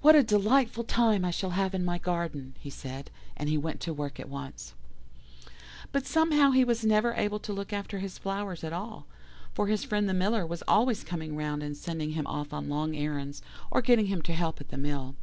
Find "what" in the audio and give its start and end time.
0.00-0.16